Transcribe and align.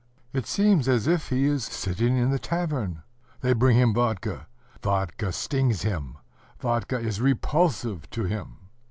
It 0.33 0.47
seems 0.47 0.87
as 0.87 1.05
if 1.05 1.29
he 1.29 1.45
is 1.45 1.63
sitting 1.63 2.17
in 2.17 2.31
the 2.31 2.39
tavern: 2.39 3.03
they 3.41 3.53
bring 3.53 3.77
him 3.77 3.93
vodka; 3.93 4.47
vodka 4.81 5.31
stings 5.31 5.83
him; 5.83 6.17
vodka 6.59 6.97
is 6.99 7.21
repulsive 7.21 8.09
to 8.09 8.23
him. 8.23 8.57